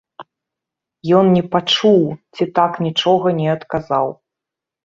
Ён 1.19 1.25
не 1.35 1.43
пачуў 1.55 2.01
ці 2.35 2.43
так 2.61 2.81
нічога 2.89 3.27
не 3.43 3.47
адказаў. 3.55 4.07